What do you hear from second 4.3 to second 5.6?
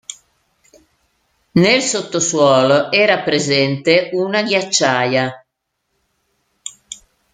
ghiacciaia.